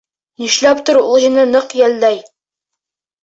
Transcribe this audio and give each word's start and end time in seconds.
Нишләптер 0.43 0.99
ул 1.01 1.19
һине 1.25 1.45
ныҡ 1.57 1.75
йәлләй. 1.81 2.17